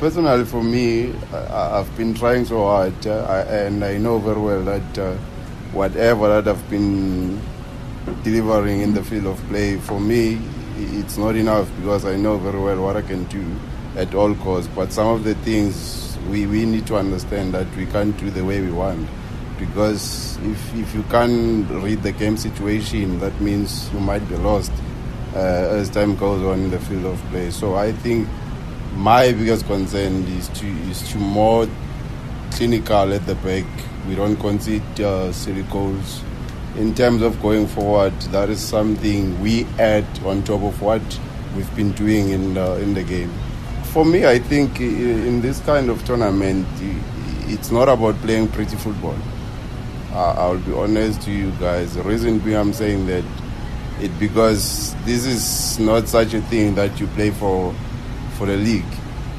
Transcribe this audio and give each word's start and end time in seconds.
Personally, 0.00 0.46
for 0.46 0.64
me, 0.64 1.12
I, 1.30 1.78
I've 1.78 1.94
been 1.94 2.14
trying 2.14 2.46
so 2.46 2.64
hard, 2.64 3.06
uh, 3.06 3.44
and 3.50 3.84
I 3.84 3.98
know 3.98 4.18
very 4.18 4.40
well 4.40 4.62
that 4.64 4.98
uh, 4.98 5.14
whatever 5.74 6.40
that 6.40 6.48
I've 6.48 6.70
been 6.70 7.38
delivering 8.22 8.80
in 8.80 8.94
the 8.94 9.04
field 9.04 9.26
of 9.26 9.38
play, 9.48 9.76
for 9.76 10.00
me, 10.00 10.40
it's 10.78 11.18
not 11.18 11.36
enough 11.36 11.68
because 11.76 12.06
I 12.06 12.16
know 12.16 12.38
very 12.38 12.58
well 12.58 12.82
what 12.82 12.96
I 12.96 13.02
can 13.02 13.24
do 13.24 13.44
at 13.94 14.14
all 14.14 14.34
costs. 14.36 14.70
But 14.74 14.90
some 14.90 15.06
of 15.08 15.22
the 15.22 15.34
things 15.34 16.16
we, 16.30 16.46
we 16.46 16.64
need 16.64 16.86
to 16.86 16.96
understand 16.96 17.52
that 17.52 17.66
we 17.76 17.84
can't 17.84 18.16
do 18.16 18.30
the 18.30 18.42
way 18.42 18.62
we 18.62 18.72
want. 18.72 19.06
Because 19.58 20.38
if, 20.38 20.76
if 20.76 20.94
you 20.94 21.02
can't 21.10 21.68
read 21.82 22.02
the 22.02 22.12
game 22.12 22.38
situation, 22.38 23.20
that 23.20 23.38
means 23.38 23.92
you 23.92 24.00
might 24.00 24.26
be 24.30 24.36
lost 24.36 24.72
uh, 25.34 25.76
as 25.76 25.90
time 25.90 26.16
goes 26.16 26.42
on 26.42 26.60
in 26.60 26.70
the 26.70 26.80
field 26.80 27.04
of 27.04 27.20
play. 27.28 27.50
So 27.50 27.74
I 27.74 27.92
think 27.92 28.26
my 28.94 29.32
biggest 29.32 29.66
concern 29.66 30.24
is 30.24 30.48
to 30.48 30.66
is 30.90 31.08
to 31.12 31.18
more 31.18 31.68
clinical 32.52 33.12
at 33.12 33.24
the 33.26 33.34
back. 33.36 33.64
We 34.08 34.14
don't 34.14 34.36
concede 34.36 34.82
silly 35.32 35.62
goals. 35.64 36.22
In 36.76 36.94
terms 36.94 37.22
of 37.22 37.40
going 37.42 37.66
forward, 37.66 38.18
that 38.32 38.48
is 38.48 38.60
something 38.60 39.40
we 39.40 39.64
add 39.78 40.06
on 40.24 40.42
top 40.44 40.62
of 40.62 40.80
what 40.80 41.02
we've 41.56 41.74
been 41.76 41.92
doing 41.92 42.30
in 42.30 42.54
the, 42.54 42.80
in 42.80 42.94
the 42.94 43.02
game. 43.02 43.32
For 43.84 44.04
me, 44.04 44.24
I 44.24 44.38
think 44.38 44.80
in 44.80 45.40
this 45.40 45.60
kind 45.60 45.90
of 45.90 46.04
tournament, 46.04 46.66
it's 47.48 47.72
not 47.72 47.88
about 47.88 48.14
playing 48.22 48.48
pretty 48.48 48.76
football. 48.76 49.16
I'll 50.12 50.58
be 50.58 50.72
honest 50.72 51.22
to 51.22 51.30
you 51.32 51.50
guys. 51.52 51.94
The 51.94 52.02
reason 52.02 52.38
being 52.38 52.56
I'm 52.56 52.72
saying 52.72 53.06
that 53.06 53.24
it 54.00 54.16
because 54.18 54.94
this 55.04 55.26
is 55.26 55.78
not 55.78 56.08
such 56.08 56.34
a 56.34 56.40
thing 56.42 56.74
that 56.76 56.98
you 57.00 57.06
play 57.08 57.30
for 57.30 57.74
for 58.40 58.46
the 58.46 58.56
league. 58.56 58.92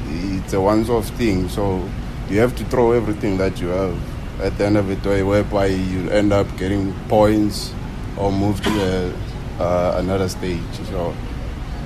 It's 0.10 0.54
a 0.54 0.62
once-off 0.62 1.08
thing, 1.18 1.50
so 1.50 1.90
you 2.30 2.40
have 2.40 2.55
to 2.58 2.64
throw 2.66 2.92
everything 2.92 3.36
that 3.40 3.59
you 3.59 3.70
have 3.70 3.98
at 4.40 4.56
the 4.59 4.66
end 4.67 4.78
of 4.78 4.86
the 4.86 4.95
day, 4.98 5.23
whereby 5.23 5.66
you 5.66 6.08
end 6.12 6.31
up 6.31 6.45
getting 6.56 6.94
points 7.09 7.73
or 8.16 8.31
move 8.31 8.62
to 8.62 8.70
a, 8.70 9.64
uh, 9.64 9.95
another 9.98 10.30
stage. 10.30 10.62
So 10.92 11.16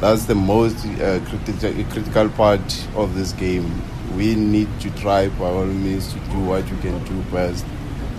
that's 0.02 0.26
the 0.26 0.36
most 0.36 0.86
uh, 0.86 1.22
critical, 1.30 1.72
critical 1.86 2.30
part 2.32 2.88
of 2.96 3.16
this 3.16 3.32
game. 3.32 3.82
We 4.18 4.36
need 4.36 4.68
to 4.82 4.90
try 4.98 5.30
by 5.30 5.46
all 5.46 5.66
means 5.66 6.12
to 6.12 6.20
do 6.20 6.40
what 6.40 6.68
you 6.68 6.76
can 6.78 7.02
do 7.06 7.22
best 7.32 7.66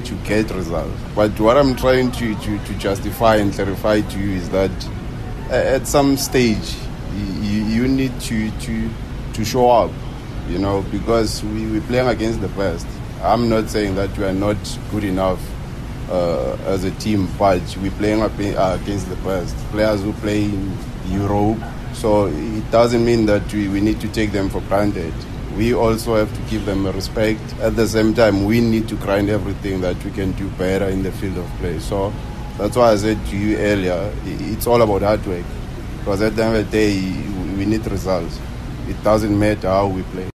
to 0.04 0.14
get 0.24 0.50
results. 0.52 0.98
But 1.14 1.38
what 1.38 1.58
I'm 1.58 1.76
trying 1.76 2.12
to, 2.12 2.34
to, 2.34 2.58
to 2.64 2.74
justify 2.78 3.36
and 3.36 3.52
clarify 3.52 4.00
to 4.00 4.18
you 4.18 4.36
is 4.36 4.48
that 4.50 4.70
at 5.50 5.86
some 5.86 6.16
stage 6.16 6.74
you, 7.56 7.64
you 7.64 7.88
need 7.88 8.18
to, 8.22 8.50
to, 8.50 8.90
to 9.34 9.44
show 9.44 9.70
up, 9.70 9.90
you 10.48 10.58
know, 10.58 10.82
because 10.90 11.42
we, 11.44 11.66
we're 11.70 11.80
playing 11.82 12.08
against 12.08 12.40
the 12.40 12.48
best. 12.48 12.86
I'm 13.22 13.48
not 13.48 13.68
saying 13.68 13.94
that 13.96 14.16
we 14.16 14.24
are 14.24 14.32
not 14.32 14.56
good 14.90 15.04
enough 15.04 15.40
uh, 16.10 16.56
as 16.66 16.84
a 16.84 16.90
team, 16.92 17.28
but 17.38 17.60
we're 17.80 17.90
playing 17.92 18.22
against 18.22 19.08
the 19.08 19.16
best. 19.24 19.56
Players 19.70 20.02
who 20.02 20.12
play 20.14 20.44
in 20.44 20.76
Europe, 21.06 21.58
so 21.94 22.26
it 22.26 22.70
doesn't 22.70 23.04
mean 23.04 23.26
that 23.26 23.52
we, 23.52 23.68
we 23.68 23.80
need 23.80 24.00
to 24.00 24.08
take 24.08 24.32
them 24.32 24.48
for 24.48 24.60
granted 24.62 25.14
we 25.56 25.72
also 25.72 26.16
have 26.16 26.32
to 26.34 26.50
give 26.50 26.66
them 26.66 26.86
respect. 26.86 27.40
At 27.60 27.76
the 27.76 27.88
same 27.88 28.12
time, 28.14 28.44
we 28.44 28.60
need 28.60 28.88
to 28.88 28.96
grind 28.96 29.30
everything 29.30 29.80
that 29.80 30.02
we 30.04 30.10
can 30.10 30.32
do 30.32 30.48
better 30.50 30.86
in 30.86 31.02
the 31.02 31.12
field 31.12 31.38
of 31.38 31.46
play. 31.58 31.78
So 31.78 32.12
that's 32.58 32.76
why 32.76 32.92
I 32.92 32.96
said 32.96 33.24
to 33.28 33.36
you 33.36 33.56
earlier, 33.56 34.12
it's 34.24 34.66
all 34.66 34.82
about 34.82 35.02
hard 35.02 35.26
work. 35.26 35.44
Because 35.98 36.20
at 36.22 36.36
the 36.36 36.44
end 36.44 36.56
of 36.56 36.70
the 36.70 36.70
day, 36.70 37.00
we 37.56 37.64
need 37.64 37.86
results. 37.86 38.38
It 38.88 39.02
doesn't 39.02 39.36
matter 39.38 39.68
how 39.68 39.88
we 39.88 40.02
play. 40.02 40.28